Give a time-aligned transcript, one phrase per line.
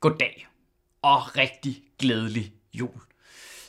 [0.00, 0.46] goddag
[1.02, 2.90] og rigtig glædelig jul.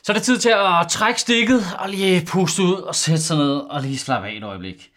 [0.02, 3.36] Så er det tid til at trække stikket og lige puste ud og sætte sig
[3.36, 4.90] ned og lige slappe af et øjeblik.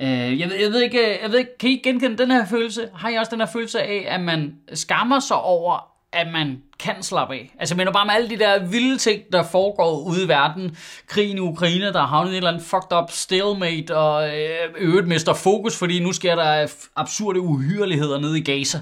[0.00, 2.46] Øh, jeg, ved, jeg, ved ikke, øh, jeg ved ikke, kan I genkende den her
[2.46, 2.88] følelse?
[2.94, 5.78] Har I også den her følelse af, at man skammer sig over,
[6.12, 7.54] at man kan slappe af?
[7.58, 10.76] Altså, men mener bare med alle de der vilde ting, der foregår ude i verden.
[11.06, 15.08] Krigen i Ukraine, der har havnet en eller anden fucked up stalemate, og øh, øvrigt
[15.08, 18.78] mister fokus, fordi nu sker der absurde uhyreligheder nede i Gaza.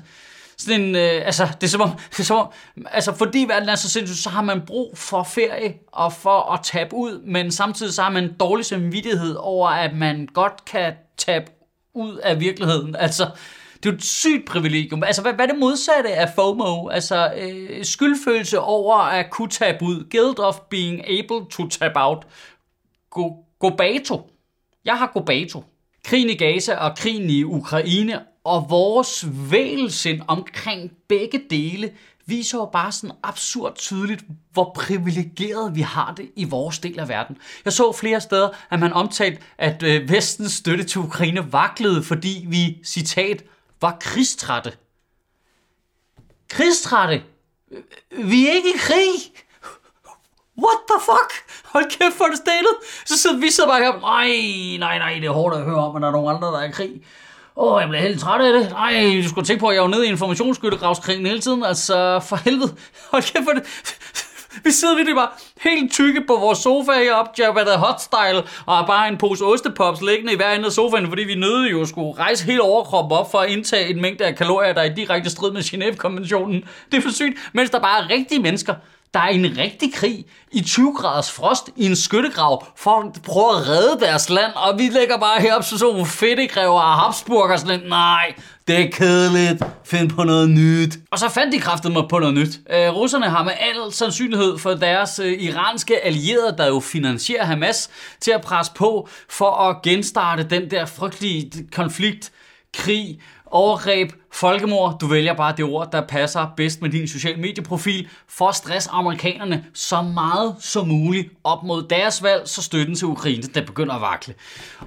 [0.59, 2.53] Sådan en, øh, altså, det er som om, det er som om,
[2.91, 6.61] altså, fordi verden er så sindssygt, så har man brug for ferie og for at
[6.63, 11.51] tabe ud, men samtidig så har man dårlig samvittighed over, at man godt kan tabe
[11.95, 12.97] ud af virkeligheden.
[12.97, 13.27] Altså,
[13.83, 15.05] det er jo et sygt privilegium.
[15.05, 16.89] Altså, hvad, hvad er det modsatte af FOMO?
[16.89, 20.07] Altså, øh, skyldfølelse over at kunne tabe ud.
[20.11, 22.27] Guilt of being able to tap out.
[23.11, 24.31] Go, gobato.
[24.85, 25.65] Jeg har gobato.
[26.05, 31.93] Krigen i Gaza og krigen i Ukraine og vores vælsind omkring begge dele
[32.27, 37.09] viser jo bare sådan absurd tydeligt, hvor privilegeret vi har det i vores del af
[37.09, 37.39] verden.
[37.65, 42.47] Jeg så flere steder, at man omtalte, at øh, vestens støtte til Ukraine vaklede, fordi
[42.49, 43.45] vi, citat,
[43.81, 44.73] var krigstrætte.
[46.49, 47.23] Krigstrætte?
[48.11, 49.33] Vi er ikke i krig!
[50.59, 51.31] What the fuck?
[51.65, 52.75] Hold kæft for det stenet.
[53.05, 54.01] Så sidder vi så bare her.
[54.01, 54.29] Nej,
[54.79, 56.69] nej, nej, det er hårdt at høre om, at der er nogen andre, der er
[56.69, 57.03] i krig.
[57.57, 58.71] Åh, jeg bliver helt træt af det.
[58.71, 61.65] Nej, du skulle tænke på, at jeg var nede i informationsskyttegravskrigen hele tiden.
[61.65, 62.75] Altså, for helvede.
[63.13, 63.63] Hold kæft for det.
[64.65, 65.29] Vi sidder virkelig bare
[65.61, 69.45] helt tykke på vores sofa heroppe, Jabba the Hot Style, og har bare en pose
[69.45, 73.19] ostepops liggende i hver ende af sofaen, fordi vi nøde jo skulle rejse hele overkroppen
[73.19, 76.65] op for at indtage en mængde af kalorier, der er i direkte strid med Genève-konventionen.
[76.93, 78.75] Det er for sygt, mens der bare er rigtige mennesker,
[79.15, 83.51] der er en rigtig krig i 20 graders frost i en skyttegrav for at prøve
[83.51, 87.51] at redde deres land, og vi ligger bare heroppe så sådan nogle fedtegræver af Habsburg
[87.51, 88.35] og sådan lidt, nej,
[88.69, 90.99] det er kedeligt, find på noget nyt.
[91.11, 92.61] Og så fandt de kraftet mig på noget nyt.
[92.71, 97.91] Øh, russerne har med al sandsynlighed for deres øh, iranske allierede, der jo finansierer Hamas,
[98.21, 102.33] til at presse på for at genstarte den der frygtelige konflikt,
[102.75, 103.21] krig,
[103.53, 108.49] overgreb, folkemord, du vælger bare det ord, der passer bedst med din social medieprofil, for
[108.49, 113.43] at stresse amerikanerne så meget som muligt op mod deres valg, så støtten til Ukraine,
[113.43, 114.35] der begynder at vakle.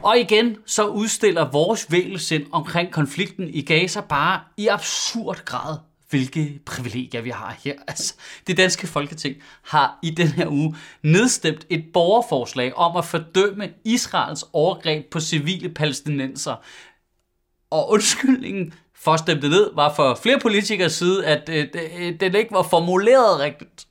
[0.01, 5.77] Og igen, så udstiller vores vælgesind omkring konflikten i Gaza bare i absurd grad
[6.09, 7.73] hvilke privilegier vi har her.
[7.87, 8.13] Altså,
[8.47, 14.45] det danske folketing har i den her uge nedstemt et borgerforslag om at fordømme Israels
[14.53, 16.55] overgreb på civile palæstinenser
[17.71, 21.91] og undskyldningen for at stemme det ned, var for flere politikers side, at øh, det,
[21.99, 23.87] øh, den ikke var formuleret rigtigt.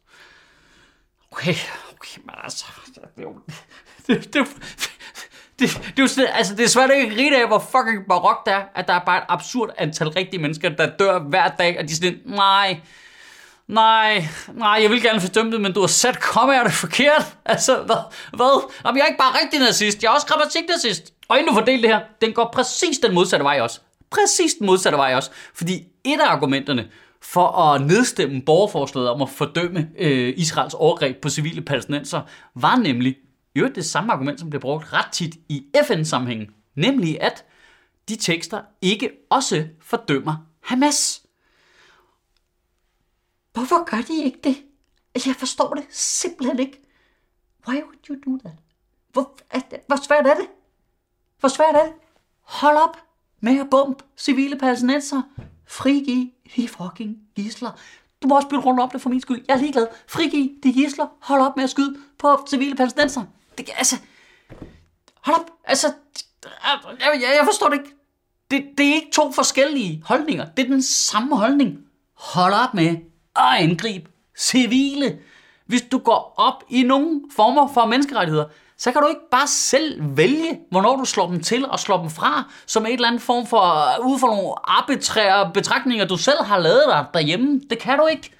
[1.32, 1.54] Okay,
[1.92, 2.64] okay, men altså,
[2.94, 3.34] det er jo...
[4.06, 4.46] Det, det,
[5.58, 8.46] det, det, er jo sådan, altså, det er svært ikke grine af, hvor fucking barok
[8.46, 11.78] det er, at der er bare et absurd antal rigtige mennesker, der dør hver dag,
[11.78, 12.80] og de er sådan, nej,
[13.68, 17.36] nej, nej, jeg vil gerne fordømme det, men du har sat kommaer det forkert.
[17.46, 17.96] Altså, hvad?
[18.32, 18.72] hvad?
[18.84, 21.12] Jamen, jeg er ikke bare rigtig nazist, jeg er også grammatik-nazist.
[21.28, 23.80] Og inden du får delt det her, den går præcis den modsatte vej også.
[24.10, 25.30] Præcis den modsatte vej også.
[25.54, 26.90] Fordi et af argumenterne
[27.22, 32.22] for at nedstemme borgerforslaget om at fordømme øh, Israels overgreb på civile palæstinenser,
[32.54, 33.16] var nemlig
[33.56, 36.46] jo det samme argument, som blev brugt ret tit i FN-sammenhængen.
[36.74, 37.44] Nemlig at
[38.08, 41.22] de tekster ikke også fordømmer Hamas.
[43.52, 44.56] Hvorfor gør de ikke det?
[45.14, 46.80] Altså, jeg forstår det simpelthen ikke.
[47.68, 48.58] Why would you do that?
[49.12, 49.38] Hvor,
[49.86, 50.46] hvor svært er det?
[51.40, 51.92] Hvor svært er det?
[52.42, 52.98] Hold op
[53.40, 55.22] med at bombe civile palæstinenser.
[55.66, 57.70] Frigiv de fucking gisler.
[58.22, 59.44] Du må også bytte rundt op det for min skyld.
[59.48, 59.86] Jeg er ligeglad.
[60.08, 61.06] Frigiv de gisler.
[61.20, 63.24] Hold op med at skyde på civile palæstinenser.
[63.58, 63.96] Det, altså,
[65.20, 65.50] hold op.
[65.64, 65.92] Altså,
[66.44, 67.90] jeg, jeg, jeg forstår det ikke.
[68.50, 70.46] Det, det er ikke to forskellige holdninger.
[70.56, 71.78] Det er den samme holdning.
[72.14, 72.96] Hold op med
[73.36, 75.18] at angribe civile.
[75.66, 78.44] Hvis du går op i nogle former for menneskerettigheder,
[78.78, 82.10] så kan du ikke bare selv vælge, hvornår du slår dem til og slår dem
[82.10, 86.44] fra, som et eller andet form for, øh, ud fra nogle arbitrære betragtninger, du selv
[86.44, 87.60] har lavet dig derhjemme.
[87.70, 88.30] Det kan du ikke.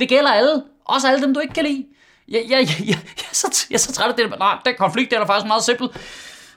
[0.00, 0.62] Det gælder alle.
[0.84, 1.86] Også alle dem, du ikke kan lide.
[2.28, 4.38] Jeg, jeg, jeg, jeg, jeg, jeg, så, jeg er så træt af det.
[4.38, 5.88] Nej, den konflikt der er faktisk meget simpel.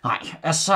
[0.03, 0.74] Nej, altså,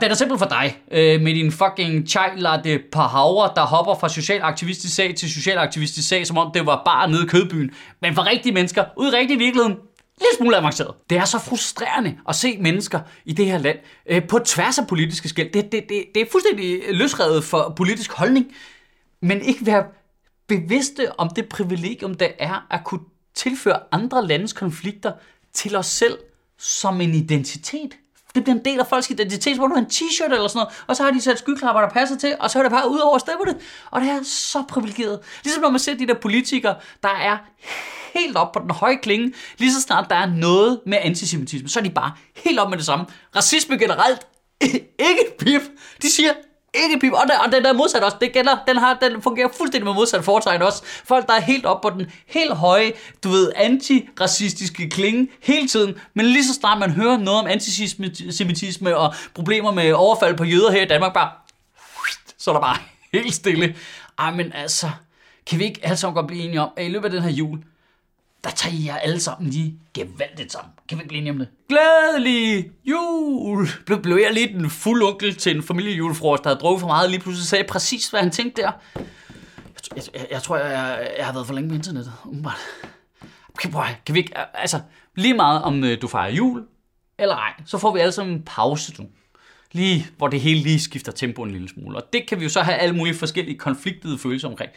[0.00, 0.78] den er simpel for dig.
[0.90, 6.08] Øh, med din fucking chai latte der hopper fra social aktivistisk sag til social aktivistisk
[6.08, 7.70] sag, som om det var bare nede i kødbyen.
[8.02, 9.76] Men for rigtige mennesker, ud i rigtig virkeligheden,
[10.18, 10.94] lidt smule avanceret.
[11.10, 14.86] Det er så frustrerende at se mennesker i det her land øh, på tværs af
[14.86, 15.52] politiske skæld.
[15.52, 18.46] Det, det, det, det er fuldstændig løsrevet for politisk holdning,
[19.22, 19.84] men ikke være
[20.48, 23.00] bevidste om det privilegium, der er at kunne
[23.34, 25.12] tilføre andre landes konflikter
[25.52, 26.18] til os selv
[26.58, 27.96] som en identitet.
[28.36, 30.84] Det bliver en del af folks identitet, hvor du har en t-shirt eller sådan noget,
[30.86, 32.98] og så har de sat skyklapper, der passer til, og så er det bare ud
[32.98, 33.54] over stemmerne.
[33.90, 35.20] Og det er så privilegeret.
[35.44, 37.36] Ligesom når man ser de der politikere, der er
[38.14, 41.78] helt op på den høje klinge, lige så snart der er noget med antisemitisme, så
[41.78, 43.06] er de bare helt op med det samme.
[43.36, 44.26] Racisme generelt,
[45.10, 45.62] ikke pip.
[46.02, 46.32] De siger,
[46.82, 47.12] ikke pip.
[47.12, 48.16] Og, der, og den er modsat også.
[48.20, 50.82] Det gælder, den, har, den fungerer fuldstændig med modsat foretegn også.
[51.04, 52.92] Folk, der er helt op på den helt høje,
[53.24, 55.94] du ved, antiracistiske klinge hele tiden.
[56.14, 60.70] Men lige så snart man hører noget om antisemitisme og problemer med overfald på jøder
[60.70, 61.30] her i Danmark, bare
[62.38, 62.78] så er der bare
[63.20, 63.76] helt stille.
[64.18, 64.90] Ej, men altså,
[65.46, 67.30] kan vi ikke alle sammen godt blive enige om, at i løbet af den her
[67.30, 67.58] jul,
[68.44, 70.72] der tager I jer alle sammen lige gevaldigt sammen.
[70.88, 71.48] Kan vi ikke blive enige om det?
[71.68, 73.68] Glædelig jul!
[73.86, 77.04] Blev, blev jeg lidt en fuld onkel til en familiejulefrokost, der havde drukket for meget,
[77.04, 78.72] og lige pludselig sagde præcis, hvad han tænkte der.
[79.96, 82.12] Jeg, jeg, jeg tror, jeg, jeg har været for længe på internettet.
[82.24, 82.58] Umiddelbart.
[83.54, 84.80] Okay, boy, kan vi ikke, altså,
[85.14, 86.64] lige meget om øh, du fejrer jul,
[87.18, 89.08] eller ej, så får vi alle sammen en pause nu.
[89.72, 91.96] Lige, hvor det hele lige skifter tempo en lille smule.
[91.96, 94.70] Og det kan vi jo så have alle mulige forskellige konfliktede følelser omkring.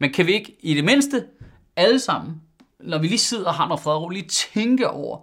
[0.00, 1.24] Men kan vi ikke i det mindste
[1.76, 2.42] alle sammen
[2.80, 5.18] når vi lige sidder og har noget fred lige tænke over,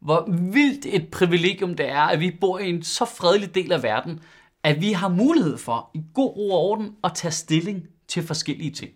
[0.00, 3.82] hvor vildt et privilegium det er, at vi bor i en så fredelig del af
[3.82, 4.20] verden,
[4.62, 8.70] at vi har mulighed for i god ro og orden at tage stilling til forskellige
[8.70, 8.92] ting.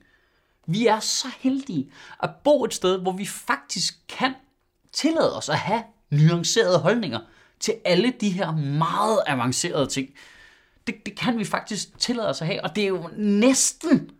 [0.66, 1.90] Vi er så heldige
[2.22, 4.34] at bo et sted, hvor vi faktisk kan
[4.92, 7.20] tillade os at have nuancerede holdninger
[7.60, 10.08] til alle de her meget avancerede ting.
[10.86, 14.10] Det, det kan vi faktisk tillade os at have, og det er jo næsten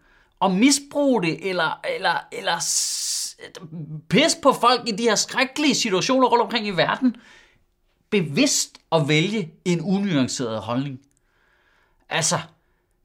[0.43, 2.59] at misbruge det, eller, eller, eller
[4.09, 7.17] pis på folk i de her skrækkelige situationer rundt omkring i verden,
[8.11, 11.01] bevidst at vælge en unuanceret holdning.
[12.09, 12.39] Altså,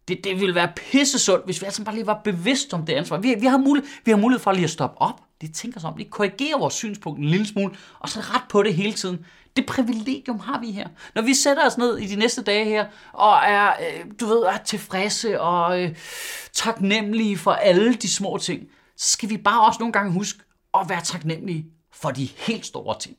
[0.08, 3.18] det, det ville være pissesundt, hvis vi altså bare lige var bevidst om det ansvar.
[3.18, 5.84] Vi, vi, har mulighed, vi har mulighed for lige at stoppe op, lige tænke os
[5.84, 9.26] om, lige korrigere vores synspunkt en lille smule, og så ret på det hele tiden.
[9.56, 10.88] Det privilegium har vi her.
[11.16, 14.44] Når vi sætter os ned i de næste dage her, og er, øh, du ved,
[14.44, 15.96] er tilfredse og øh,
[16.54, 18.68] taknemmelige for alle de små ting,
[19.02, 20.44] skal vi bare også nogle gange huske
[20.74, 23.18] at være taknemmelige for de helt store ting.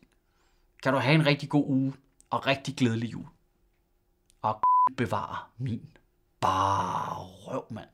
[0.82, 1.92] Kan du have en rigtig god uge
[2.30, 3.26] og rigtig glædelig jul.
[4.42, 4.60] Og
[4.96, 5.86] bevare min
[6.40, 7.88] bare røv, mand.